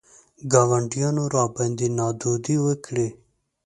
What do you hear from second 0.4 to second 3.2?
ګاونډیانو راباندې نادودې وکړې.